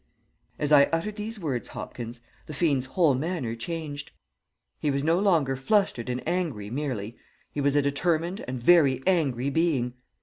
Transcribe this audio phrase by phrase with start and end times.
[0.57, 4.09] "As I uttered these words, Hopkins, the fiend's whole manner changed.
[4.79, 7.17] He was no longer flustered and angry merely;
[7.51, 9.93] he was a determined and very angry being.